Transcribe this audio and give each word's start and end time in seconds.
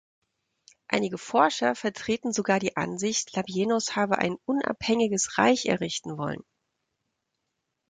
Einige 0.87 1.19
Forscher 1.19 1.75
vertreten 1.75 2.33
sogar 2.33 2.57
die 2.59 2.75
Ansicht, 2.75 3.35
Labienus 3.35 3.95
habe 3.95 4.17
ein 4.17 4.35
unabhängiges 4.45 5.37
Reich 5.37 5.67
errichten 5.67 6.17
wollen. 6.17 6.41